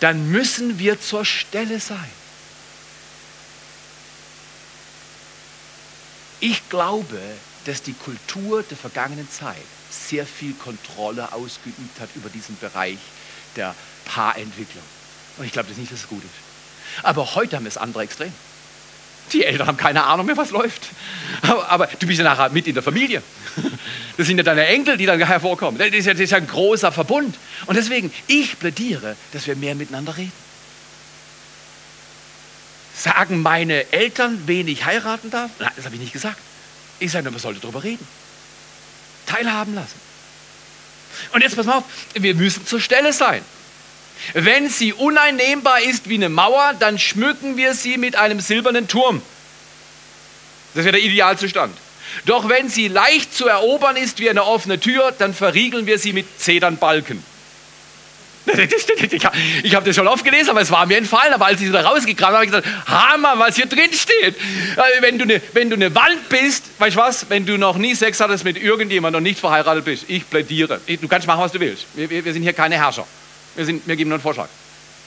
[0.00, 2.10] Dann müssen wir zur Stelle sein.
[6.40, 7.18] Ich glaube,
[7.68, 9.56] dass die Kultur der vergangenen Zeit
[9.90, 12.98] sehr viel Kontrolle ausgeübt hat über diesen Bereich
[13.56, 13.74] der
[14.06, 14.82] Paarentwicklung.
[15.36, 17.04] Und ich glaube das nicht, dass es gut ist.
[17.04, 18.32] Aber heute haben wir das andere Extrem.
[19.32, 20.88] Die Eltern haben keine Ahnung mehr, was läuft.
[21.42, 23.22] Aber, aber, du bist ja nachher mit in der Familie.
[24.16, 25.78] Das sind ja deine Enkel, die dann hervorkommen.
[25.78, 27.36] Das ist, ja, das ist ja ein großer Verbund.
[27.66, 30.32] Und deswegen, ich plädiere, dass wir mehr miteinander reden.
[32.96, 35.50] Sagen meine Eltern, wen ich heiraten darf?
[35.60, 36.38] Nein, das habe ich nicht gesagt.
[36.98, 38.06] Ich sage, man sollte darüber reden.
[39.26, 40.00] Teilhaben lassen.
[41.32, 41.84] Und jetzt pass mal auf,
[42.14, 43.42] wir müssen zur Stelle sein.
[44.34, 49.22] Wenn sie uneinnehmbar ist wie eine Mauer, dann schmücken wir sie mit einem silbernen Turm.
[50.74, 51.76] Das wäre der Idealzustand.
[52.24, 56.12] Doch wenn sie leicht zu erobern ist wie eine offene Tür, dann verriegeln wir sie
[56.12, 57.22] mit Zedernbalken.
[59.62, 61.32] Ich habe das schon oft gelesen, aber es war mir entfallen.
[61.32, 64.36] Aber als ich da rausgekramt habe, habe ich gesagt, Hammer, was hier drin steht.
[64.36, 67.94] Äh, wenn du, eine, du eine Wand bist, weißt du was, wenn du noch nie
[67.94, 70.80] Sex hattest mit irgendjemandem und nicht verheiratet bist, ich plädiere.
[70.86, 71.86] Du kannst machen, was du willst.
[71.94, 73.06] Wir, wir, wir sind hier keine Herrscher.
[73.54, 74.48] Wir, sind, wir geben nur einen Vorschlag.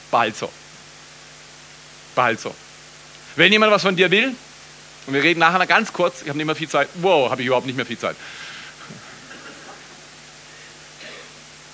[0.10, 0.52] Behalt so.
[2.16, 2.54] Behalt so.
[3.36, 4.36] Wenn jemand was von dir will,
[5.08, 6.90] und wir reden nachher ganz kurz, ich habe nicht mehr viel Zeit.
[6.96, 8.16] Wow, habe ich überhaupt nicht mehr viel Zeit.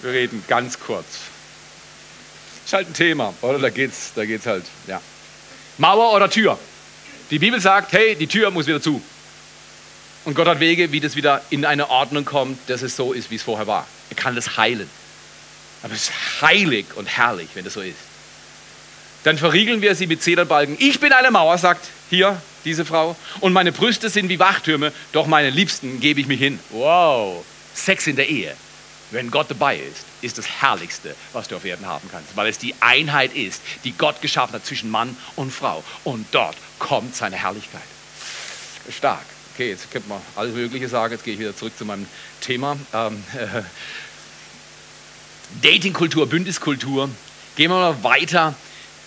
[0.02, 1.06] Wir reden ganz kurz.
[2.68, 3.60] Ist halt ein Thema, oder?
[3.60, 5.00] Da geht's, da geht's halt, ja.
[5.78, 6.60] Mauer oder Tür?
[7.32, 9.02] Die Bibel sagt, hey, die Tür muss wieder zu.
[10.26, 13.32] Und Gott hat Wege, wie das wieder in eine Ordnung kommt, dass es so ist,
[13.32, 13.88] wie es vorher war.
[14.10, 14.90] Er kann das heilen.
[15.82, 17.96] Aber es ist heilig und herrlich, wenn das so ist.
[19.24, 20.76] Dann verriegeln wir sie mit Zederbalken.
[20.78, 25.26] Ich bin eine Mauer, sagt hier diese Frau, und meine Brüste sind wie Wachtürme, doch
[25.26, 26.60] meine Liebsten gebe ich mich hin.
[26.72, 28.58] Wow, Sex in der Ehe
[29.12, 32.58] wenn Gott dabei ist, ist das Herrlichste, was du auf Erden haben kannst, weil es
[32.58, 35.84] die Einheit ist, die Gott geschaffen hat zwischen Mann und Frau.
[36.04, 37.82] Und dort kommt seine Herrlichkeit.
[38.90, 39.26] Stark.
[39.54, 41.14] Okay, jetzt könnte man alles Mögliche sagen.
[41.14, 42.06] Jetzt gehe ich wieder zurück zu meinem
[42.42, 42.78] Thema.
[42.94, 43.64] Ähm, äh,
[45.62, 47.10] Datingkultur, Bündniskultur.
[47.56, 48.54] Gehen wir mal weiter.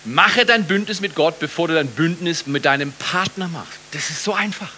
[0.03, 3.79] Mache dein Bündnis mit Gott, bevor du dein Bündnis mit deinem Partner machst.
[3.91, 4.71] Das ist so einfach.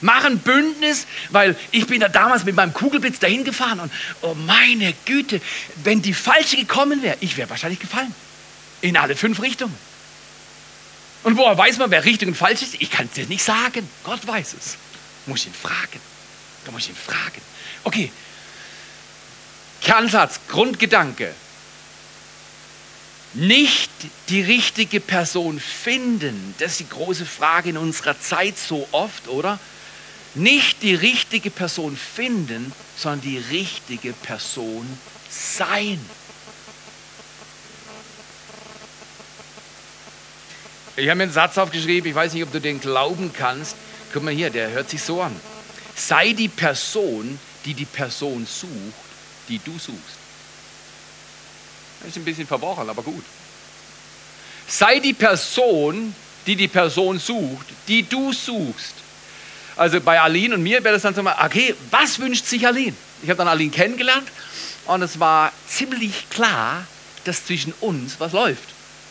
[0.00, 4.34] Mach ein Bündnis, weil ich bin da damals mit meinem Kugelblitz dahin gefahren und oh
[4.34, 5.40] meine Güte,
[5.84, 8.14] wenn die falsche gekommen wäre, ich wäre wahrscheinlich gefallen.
[8.82, 9.74] In alle fünf Richtungen.
[11.22, 12.80] Und woher weiß man, wer richtig und falsch ist?
[12.80, 13.88] Ich kann es dir nicht sagen.
[14.04, 14.76] Gott weiß es.
[15.26, 16.00] Muss ich ihn fragen.
[16.64, 17.42] Da muss ich ihn fragen.
[17.82, 18.12] Okay.
[19.80, 21.34] Kernsatz, Grundgedanke.
[23.34, 23.90] Nicht
[24.28, 29.58] die richtige Person finden, das ist die große Frage in unserer Zeit so oft, oder?
[30.36, 34.86] Nicht die richtige Person finden, sondern die richtige Person
[35.30, 35.98] sein.
[40.94, 43.76] Ich habe mir einen Satz aufgeschrieben, ich weiß nicht, ob du den glauben kannst.
[44.12, 45.34] Guck mal hier, der hört sich so an.
[45.94, 48.70] Sei die Person, die die Person sucht,
[49.48, 50.18] die du suchst.
[52.00, 53.24] Das ist ein bisschen verworren, aber gut.
[54.68, 56.14] Sei die Person,
[56.46, 59.05] die die Person sucht, die du suchst.
[59.76, 62.94] Also bei Aline und mir wäre das dann so mal, okay, was wünscht sich Aline?
[63.22, 64.28] Ich habe dann Aline kennengelernt
[64.86, 66.86] und es war ziemlich klar,
[67.24, 68.68] dass zwischen uns was läuft.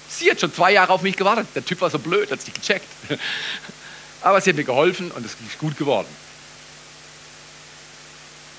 [0.10, 1.47] Sie hat schon zwei Jahre auf mich gewartet.
[1.56, 2.88] Der Typ war so blöd, hat es nicht gecheckt.
[4.21, 6.08] Aber sie hat mir geholfen und es ist gut geworden.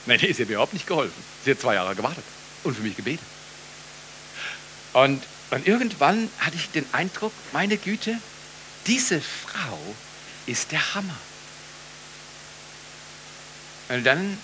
[0.06, 1.20] Nein, sie hat mir überhaupt nicht geholfen.
[1.44, 2.22] Sie hat zwei Jahre gewartet
[2.62, 3.26] und für mich gebetet.
[4.92, 8.16] Und, und irgendwann hatte ich den Eindruck, meine Güte,
[8.86, 9.78] diese Frau
[10.46, 11.16] ist der Hammer.
[13.88, 14.38] Und dann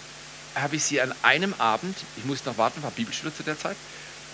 [0.55, 3.77] habe ich sie an einem Abend, ich musste noch warten, war Bibelschule zu der Zeit,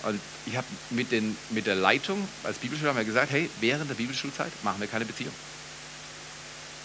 [0.03, 1.07] und ich habe mit,
[1.51, 5.05] mit der Leitung als Bibelschule haben wir gesagt, hey, während der Bibelschulzeit machen wir keine
[5.05, 5.33] Beziehung.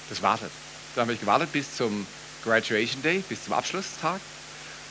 [0.08, 0.50] Das wartet.
[0.94, 2.06] Dann habe ich gewartet bis zum
[2.42, 4.20] Graduation Day, bis zum Abschlusstag.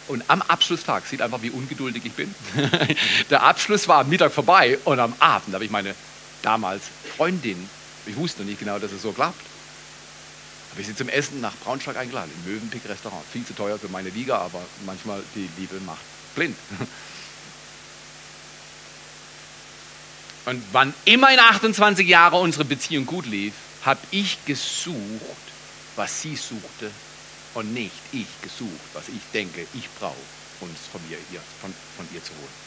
[0.07, 2.33] Und am Abschlusstag, sieht einfach, wie ungeduldig ich bin.
[3.29, 5.95] der Abschluss war am Mittag vorbei und am Abend habe ich meine
[6.41, 6.83] damals
[7.15, 7.69] Freundin,
[8.05, 9.45] ich wusste noch nicht genau, dass es so klappt,
[10.73, 13.23] habe ich sie zum Essen nach Braunschweig eingeladen, im Möwenpick-Restaurant.
[13.31, 16.01] Viel zu teuer für meine Liga, aber manchmal die Liebe macht
[16.33, 16.57] blind.
[20.45, 23.53] Und wann immer in 28 Jahren unsere Beziehung gut lief,
[23.85, 24.97] habe ich gesucht,
[25.95, 26.89] was sie suchte
[27.53, 30.15] und nicht ich gesucht, was ich denke, ich brauche,
[30.59, 31.19] um es von ihr,
[31.61, 32.63] von, von ihr zu holen.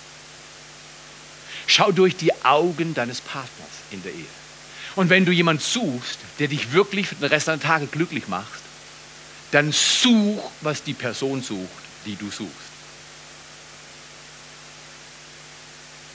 [1.67, 3.51] Schau durch die Augen deines Partners
[3.91, 4.46] in der Ehe.
[4.97, 8.61] Und wenn du jemanden suchst, der dich wirklich für den Rest deiner Tage glücklich macht,
[9.53, 11.69] dann such, was die Person sucht,
[12.07, 12.51] die du suchst.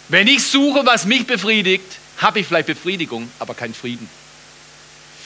[0.09, 1.85] Wenn ich suche, was mich befriedigt,
[2.17, 4.09] habe ich vielleicht Befriedigung, aber keinen Frieden.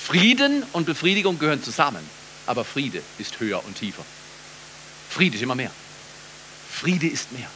[0.06, 2.08] Frieden und Befriedigung gehören zusammen,
[2.46, 4.06] aber Friede ist höher und tiefer.
[5.10, 5.72] Friede ist immer mehr.
[6.72, 7.50] Friede ist mehr.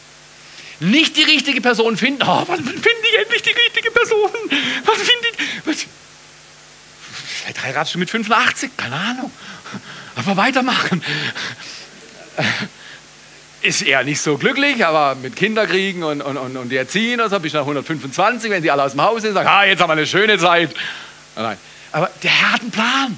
[0.79, 2.23] Nicht die richtige Person finden.
[2.23, 4.31] Oh, wann finde ich endlich die richtige Person?
[4.85, 5.27] Was finde
[5.67, 5.87] ich?
[7.41, 9.31] Vielleicht heiratest du mit 85, keine Ahnung.
[10.15, 11.03] Aber weitermachen
[13.61, 17.29] ist er nicht so glücklich, aber mit Kinderkriegen und, und, und, und die Erziehen und
[17.29, 19.89] so bis nach 125, wenn sie alle aus dem Haus sind, sagen, ah, jetzt haben
[19.89, 20.73] wir eine schöne Zeit.
[21.35, 21.57] Nein.
[21.91, 23.17] Aber der Herr hat einen Plan.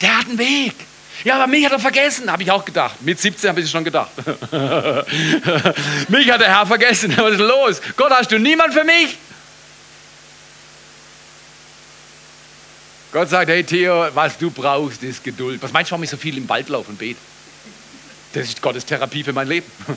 [0.00, 0.74] Der hat einen Weg.
[1.24, 3.00] Ja, aber mich hat er vergessen, habe ich auch gedacht.
[3.00, 4.10] Mit 17 habe ich es schon gedacht.
[6.08, 7.14] mich hat der Herr vergessen.
[7.16, 7.80] Was ist los?
[7.96, 9.16] Gott, hast du niemand für mich?
[13.12, 15.62] Gott sagt, hey Theo, was du brauchst, ist Geduld.
[15.62, 17.18] Was meinst du, warum ich so viel im Wald laufe und bete?
[18.34, 19.70] Das ist Gottes Therapie für mein Leben.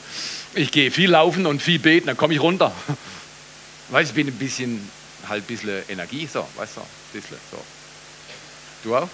[0.56, 2.74] Ich gehe viel laufen und viel beten, dann komme ich runter.
[3.90, 4.90] Weißt du, ich bin ein bisschen,
[5.28, 7.64] halt ein bisschen Energie, so, weißt du, ein bisschen, so.
[8.84, 9.08] Du auch?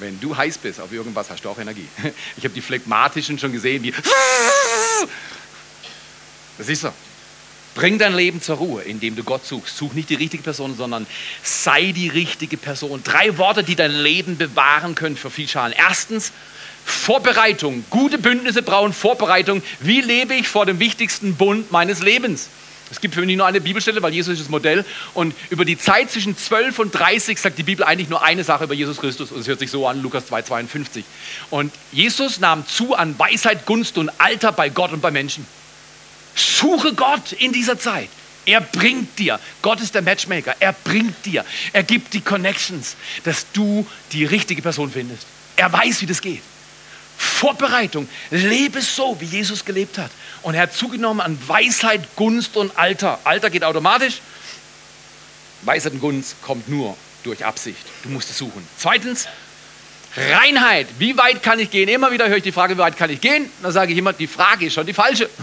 [0.00, 1.88] Wenn du heiß bist auf irgendwas, hast du auch Energie.
[2.36, 3.92] Ich habe die Phlegmatischen schon gesehen, wie.
[6.58, 6.92] Das ist so.
[7.76, 9.76] Bring dein Leben zur Ruhe, indem du Gott suchst.
[9.76, 11.06] Such nicht die richtige Person, sondern
[11.44, 13.02] sei die richtige Person.
[13.04, 15.72] Drei Worte, die dein Leben bewahren können für viel Schalen.
[15.78, 16.32] Erstens,
[16.84, 17.84] Vorbereitung.
[17.90, 19.62] Gute Bündnisse brauchen Vorbereitung.
[19.78, 22.48] Wie lebe ich vor dem wichtigsten Bund meines Lebens?
[22.90, 24.84] Es gibt für mich nur eine Bibelstelle, weil Jesus ist das Modell.
[25.14, 28.64] Und über die Zeit zwischen 12 und 30 sagt die Bibel eigentlich nur eine Sache
[28.64, 29.30] über Jesus Christus.
[29.30, 31.04] Und es hört sich so an, Lukas 2, 52.
[31.50, 35.46] Und Jesus nahm zu an Weisheit, Gunst und Alter bei Gott und bei Menschen.
[36.34, 38.08] Suche Gott in dieser Zeit.
[38.46, 43.44] Er bringt dir, Gott ist der Matchmaker, er bringt dir, er gibt die Connections, dass
[43.52, 45.26] du die richtige Person findest.
[45.56, 46.40] Er weiß, wie das geht.
[47.18, 48.08] Vorbereitung.
[48.30, 50.10] Lebe so, wie Jesus gelebt hat.
[50.42, 53.18] Und er hat zugenommen an Weisheit, Gunst und Alter.
[53.24, 54.20] Alter geht automatisch.
[55.62, 57.84] Weisheit und Gunst kommt nur durch Absicht.
[58.04, 58.66] Du musst es suchen.
[58.78, 59.26] Zweitens,
[60.16, 60.86] Reinheit.
[60.98, 61.88] Wie weit kann ich gehen?
[61.88, 63.50] Immer wieder höre ich die Frage, wie weit kann ich gehen?
[63.62, 65.28] Dann sage ich immer, die Frage ist schon die falsche.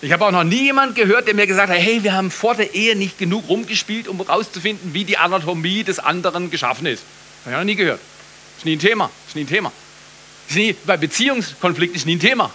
[0.00, 2.54] Ich habe auch noch nie jemand gehört, der mir gesagt hat, hey, wir haben vor
[2.54, 7.02] der Ehe nicht genug rumgespielt, um herauszufinden, wie die Anatomie des anderen geschaffen ist.
[7.44, 7.98] Habe ich noch nie gehört.
[8.58, 9.10] Ist nie ein Thema.
[9.26, 9.72] Ist nie ein Thema.
[10.48, 12.52] Ist nie, bei Beziehungskonflikten ist nie ein Thema.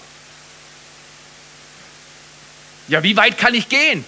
[2.89, 4.03] Ja, wie weit kann ich gehen?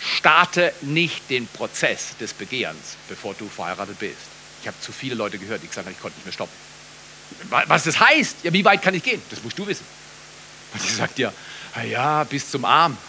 [0.00, 4.16] Starte nicht den Prozess des Begehrens, bevor du verheiratet bist.
[4.60, 6.52] Ich habe zu viele Leute gehört, die gesagt haben, ich konnte nicht mehr stoppen.
[7.66, 9.22] Was das heißt, ja, wie weit kann ich gehen?
[9.30, 9.86] Das musst du wissen.
[10.74, 11.32] Und sie sagt dir,
[11.90, 12.96] ja, bis zum Arm.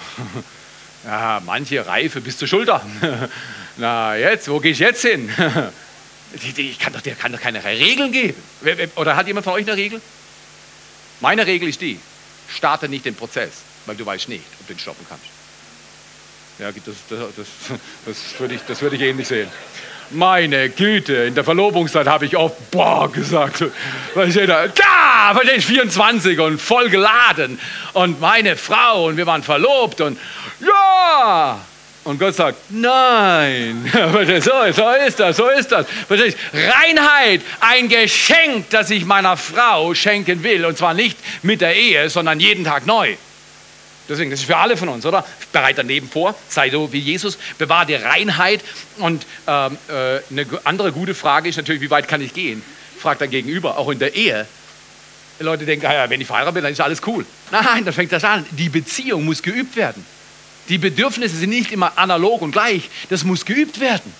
[1.06, 2.82] Ja, manche Reife bis zur Schulter.
[3.76, 5.30] Na, jetzt, wo gehe ich jetzt hin?
[6.34, 8.42] Ich kann doch, der kann doch keine Regeln geben.
[8.96, 10.02] Oder hat jemand von euch eine Regel?
[11.20, 12.00] Meine Regel ist die,
[12.50, 13.52] starte nicht den Prozess,
[13.86, 15.26] weil du weißt nicht, ob du ihn stoppen kannst.
[16.60, 17.48] Ja, das, das,
[18.06, 19.50] das, würde ich, das ich ähnlich sehen.
[20.12, 23.64] Meine Güte, in der Verlobungszeit habe ich oft boah gesagt.
[24.14, 27.60] Weil ich da, da, weil ich 24 und voll geladen
[27.94, 30.20] und meine Frau und wir waren verlobt und
[30.60, 31.66] ja.
[32.04, 33.90] Und Gott sagt, nein.
[34.42, 35.86] so, so ist das, so ist das.
[36.10, 40.66] Reinheit, ein Geschenk, das ich meiner Frau schenken will.
[40.66, 43.16] Und zwar nicht mit der Ehe, sondern jeden Tag neu.
[44.10, 45.26] Deswegen, das ist für alle von uns, oder?
[45.54, 48.62] Bereit daneben vor, sei so wie Jesus, bewahre die Reinheit.
[48.98, 52.62] Und ähm, äh, eine andere gute Frage ist natürlich, wie weit kann ich gehen?
[53.00, 54.46] Fragt dein Gegenüber, auch in der Ehe.
[55.40, 57.26] Die Leute denken, ja, wenn ich verheiratet bin, dann ist alles cool.
[57.50, 58.46] Nein, dann fängt das an.
[58.52, 60.06] Die Beziehung muss geübt werden.
[60.70, 62.90] Die Bedürfnisse sind nicht immer analog und gleich.
[63.10, 64.14] Das muss geübt werden.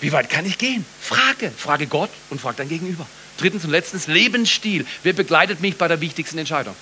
[0.00, 0.84] Wie weit kann ich gehen?
[1.00, 1.52] Frage.
[1.56, 3.06] Frage Gott und frag dein Gegenüber.
[3.38, 4.86] Drittens und letztens Lebensstil.
[5.02, 6.74] Wer begleitet mich bei der wichtigsten Entscheidung?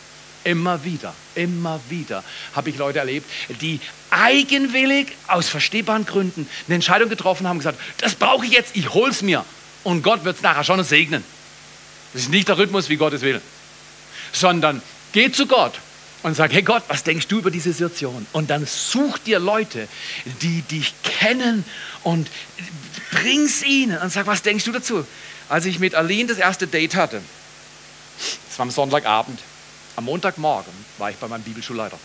[0.45, 2.23] Immer wieder, immer wieder
[2.55, 3.29] habe ich Leute erlebt,
[3.61, 3.81] die
[4.11, 9.21] eigenwillig aus verstehbaren Gründen eine Entscheidung getroffen haben gesagt, das brauche ich jetzt, ich hol's
[9.21, 9.45] mir.
[9.83, 11.25] Und Gott wird es nachher schon segnen.
[12.13, 13.43] Das ist nicht der Rhythmus, wie Gott es will.
[14.33, 14.81] Sondern
[15.13, 15.75] geh zu Gott
[16.23, 18.27] und sag, hey Gott, was denkst du über diese Situation?
[18.33, 19.89] Und dann such dir Leute,
[20.43, 21.65] die dich kennen
[22.03, 22.29] und
[23.11, 25.07] bring's ihnen und sag, was denkst du dazu?
[25.49, 27.23] Als ich mit Aline das erste Date hatte,
[28.49, 29.39] das war am Sonntagabend,
[29.97, 31.99] am Montagmorgen war ich bei meinem Bibelschulleiter.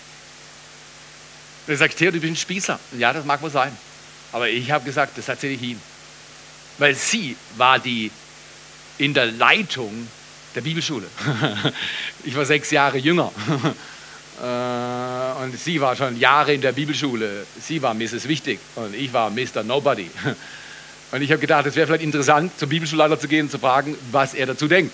[1.68, 2.80] Er sagt, Theo, du bist ein Spießer.
[2.98, 3.76] Ja, das mag wohl sein.
[4.32, 5.80] Aber ich habe gesagt, das erzähle ich ihm.
[6.78, 8.12] Weil sie war die
[8.98, 10.08] in der Leitung
[10.56, 11.08] der Bibelschule.
[12.26, 13.34] Ich war sechs Jahre jünger.
[14.42, 17.46] Äh, und sie war schon Jahre in der Bibelschule.
[17.62, 18.28] Sie war Mrs.
[18.28, 19.64] Wichtig und ich war Mr.
[19.64, 20.10] Nobody.
[21.12, 23.96] Und ich habe gedacht, es wäre vielleicht interessant, zum Bibelschulleiter zu gehen und zu fragen,
[24.12, 24.92] was er dazu denkt.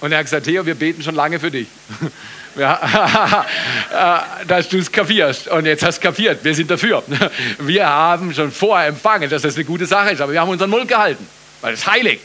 [0.00, 1.66] Und er hat gesagt, Theo, wir beten schon lange für dich.
[2.56, 3.46] Ja,
[4.42, 5.46] äh, dass du es kapierst.
[5.46, 7.00] Und jetzt hast du kapiert, wir sind dafür.
[7.60, 10.68] Wir haben schon vorher empfangen, dass das eine gute Sache ist, aber wir haben unseren
[10.68, 11.24] Mund gehalten,
[11.60, 12.18] weil es heilig.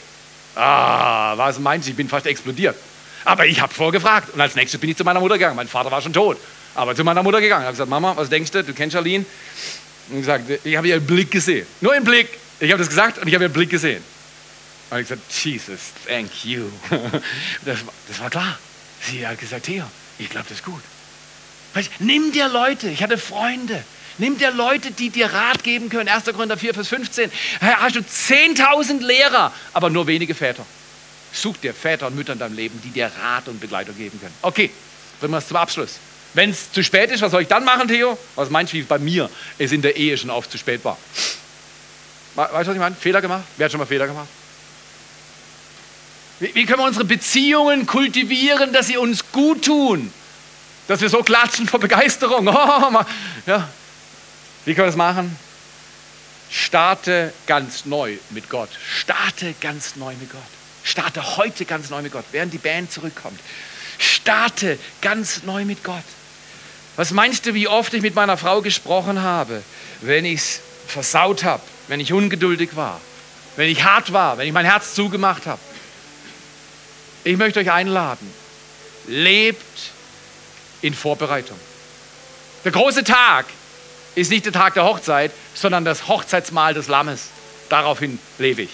[0.56, 2.74] Ah, was meinst du, ich bin fast explodiert.
[3.26, 5.56] Aber ich habe vorgefragt und als nächstes bin ich zu meiner Mutter gegangen.
[5.56, 6.38] Mein Vater war schon tot,
[6.76, 7.62] aber zu meiner Mutter gegangen.
[7.62, 9.24] Ich habe gesagt, Mama, was denkst du, du kennst Charlene?
[10.10, 11.66] Und gesagt, ich habe ihren Blick gesehen.
[11.80, 12.28] Nur einen Blick.
[12.60, 14.00] Ich habe das gesagt und ich habe ihren Blick gesehen.
[14.90, 16.70] Und ich gesagt, Jesus, thank you.
[17.64, 18.60] Das, das war klar.
[19.00, 19.82] Sie hat gesagt, Theo,
[20.20, 20.82] ich glaube, das ist gut.
[21.74, 23.82] Weißt, nimm dir Leute, ich hatte Freunde,
[24.18, 26.08] nimm dir Leute, die dir Rat geben können.
[26.08, 26.26] 1.
[26.26, 27.32] Korinther 4, Vers 15.
[27.60, 30.64] Hast du 10.000 Lehrer, aber nur wenige Väter.
[31.36, 34.34] Such dir Väter und Mütter in deinem Leben, die dir Rat und Begleitung geben können.
[34.42, 34.70] Okay,
[35.20, 35.98] bringen wir es zum Abschluss.
[36.34, 38.18] Wenn es zu spät ist, was soll ich dann machen, Theo?
[38.34, 40.98] Was meinst du, wie bei mir es in der Ehe schon oft zu spät war?
[42.34, 42.94] Weißt du, was ich meine?
[42.94, 43.44] Fehler gemacht?
[43.56, 44.28] Wer hat schon mal Fehler gemacht?
[46.38, 50.12] Wie können wir unsere Beziehungen kultivieren, dass sie uns gut tun?
[50.88, 52.48] Dass wir so klatschen vor Begeisterung.
[52.56, 53.02] Oh,
[53.46, 53.68] ja.
[54.64, 55.36] Wie können wir das machen?
[56.50, 58.68] Starte ganz neu mit Gott.
[59.00, 60.42] Starte ganz neu mit Gott.
[60.86, 63.40] Starte heute ganz neu mit Gott, während die Band zurückkommt.
[63.98, 66.04] Starte ganz neu mit Gott.
[66.94, 69.62] Was meinst du, wie oft ich mit meiner Frau gesprochen habe,
[70.00, 73.00] wenn ich es versaut habe, wenn ich ungeduldig war,
[73.56, 75.60] wenn ich hart war, wenn ich mein Herz zugemacht habe?
[77.24, 78.32] Ich möchte euch einladen,
[79.08, 79.90] lebt
[80.82, 81.58] in Vorbereitung.
[82.64, 83.46] Der große Tag
[84.14, 87.24] ist nicht der Tag der Hochzeit, sondern das Hochzeitsmahl des Lammes.
[87.70, 88.70] Daraufhin lebe ich.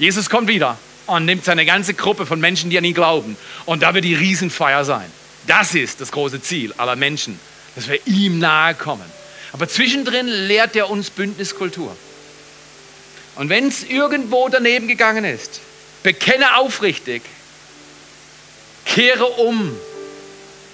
[0.00, 0.76] Jesus kommt wieder
[1.16, 3.36] und nimmt seine ganze Gruppe von Menschen, die an ihn glauben.
[3.66, 5.10] Und da wird die Riesenfeier sein.
[5.46, 7.38] Das ist das große Ziel aller Menschen,
[7.74, 9.04] dass wir ihm nahe kommen.
[9.52, 11.96] Aber zwischendrin lehrt er uns Bündniskultur.
[13.36, 15.60] Und wenn es irgendwo daneben gegangen ist,
[16.02, 17.22] bekenne aufrichtig,
[18.84, 19.76] Kehre um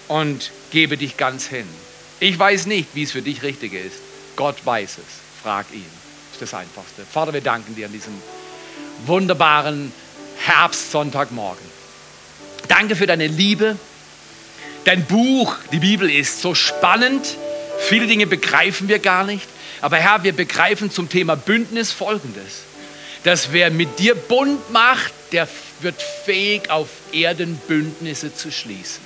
[0.09, 1.67] und gebe dich ganz hin.
[2.21, 3.97] Ich weiß nicht, wie es für dich richtig ist.
[4.37, 5.43] Gott weiß es.
[5.43, 5.85] Frag ihn.
[6.33, 7.03] Das ist das Einfachste.
[7.11, 8.15] Vater, wir danken dir an diesem
[9.07, 9.93] wunderbaren
[10.39, 11.65] Herbstsonntagmorgen.
[12.69, 13.77] Danke für deine Liebe.
[14.85, 17.37] Dein Buch, die Bibel, ist so spannend.
[17.89, 19.47] Viele Dinge begreifen wir gar nicht.
[19.81, 22.63] Aber Herr, wir begreifen zum Thema Bündnis Folgendes.
[23.25, 25.49] Dass wer mit dir Bund macht, der
[25.81, 29.03] wird fähig, auf Erden Bündnisse zu schließen.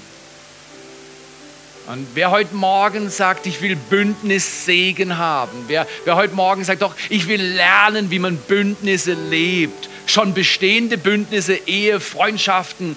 [1.87, 6.95] Und wer heute Morgen sagt, ich will Bündnissegen haben, wer, wer heute Morgen sagt, doch,
[7.09, 12.97] ich will lernen, wie man Bündnisse lebt, schon bestehende Bündnisse, Ehe, Freundschaften,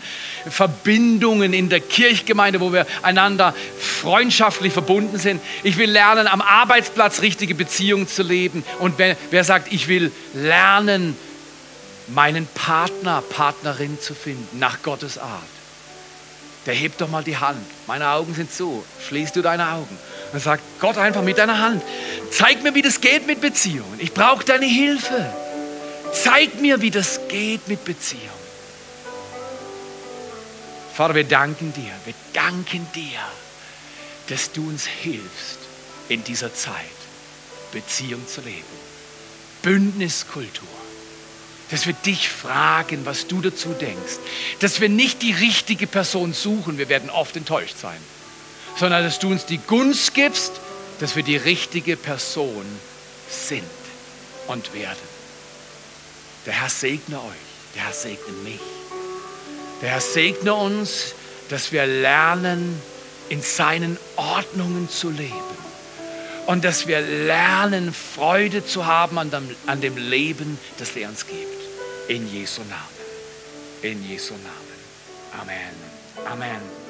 [0.50, 5.42] Verbindungen in der Kirchgemeinde, wo wir einander freundschaftlich verbunden sind.
[5.64, 8.64] Ich will lernen, am Arbeitsplatz richtige Beziehungen zu leben.
[8.80, 11.16] Und wer, wer sagt, ich will lernen,
[12.08, 15.42] meinen Partner, Partnerin zu finden, nach Gottes Art
[16.66, 17.66] der hebt doch mal die Hand.
[17.88, 18.84] Meine Augen sind zu.
[19.08, 19.98] Schließt du deine Augen
[20.32, 21.84] und sag Gott einfach mit deiner Hand,
[22.32, 24.00] zeig mir, wie das geht mit Beziehungen.
[24.00, 25.34] Ich brauche deine Hilfe.
[26.14, 28.44] Zeig mir, wie das geht mit Beziehungen.
[30.94, 33.20] Vater, wir danken dir, wir danken dir,
[34.28, 35.60] dass du uns hilfst,
[36.10, 36.76] in dieser Zeit
[37.72, 38.64] Beziehung zu leben.
[39.64, 40.68] Bündniskultur
[41.74, 44.20] dass wir dich fragen, was du dazu denkst,
[44.60, 47.98] dass wir nicht die richtige Person suchen, wir werden oft enttäuscht sein,
[48.78, 50.52] sondern dass du uns die Gunst gibst,
[51.00, 52.64] dass wir die richtige Person
[53.28, 53.64] sind
[54.48, 55.13] und werden.
[56.46, 58.60] Der Herr segne euch, der Herr segne mich.
[59.82, 61.16] Der Herr segne uns,
[61.50, 62.82] dass wir lernen,
[63.30, 65.34] in seinen Ordnungen zu leben.
[66.46, 71.26] Und dass wir lernen, Freude zu haben an dem, an dem Leben, das er uns
[71.26, 71.40] gibt.
[72.10, 72.84] In Jesu Namen.
[73.82, 75.42] In Jesu Namen.
[75.42, 76.30] Amen.
[76.30, 76.83] Amen.